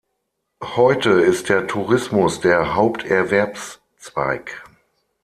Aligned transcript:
Heute 0.63 1.11
ist 1.11 1.49
der 1.49 1.67
Tourismus 1.67 2.39
der 2.41 2.73
Haupterwerbszweig. 2.73 4.63